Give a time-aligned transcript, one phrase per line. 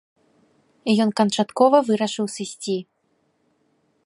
[1.05, 2.77] Ён канчаткова вырашыў сысці.